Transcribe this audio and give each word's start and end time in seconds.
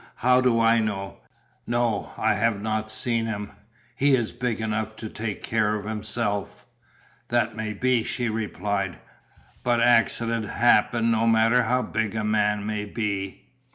How 0.15 0.41
do 0.41 0.59
I 0.59 0.79
know? 0.79 1.19
No, 1.67 2.11
I 2.17 2.33
have 2.33 2.59
not 2.59 2.89
seen 2.89 3.27
him, 3.27 3.51
he 3.95 4.15
is 4.15 4.31
big 4.31 4.59
enough 4.59 4.95
to 4.95 5.09
take 5.09 5.43
care 5.43 5.75
of 5.75 5.85
himself." 5.85 6.65
"That 7.27 7.55
may 7.55 7.73
be," 7.73 8.03
she 8.03 8.27
replied, 8.27 8.97
"but 9.63 9.79
accidents 9.79 10.49
happen 10.49 11.11
no 11.11 11.27
matter 11.27 11.61
how 11.61 11.83
big 11.83 12.15
a 12.15 12.23
man 12.23 12.65
may 12.65 12.85
be. 12.85 13.43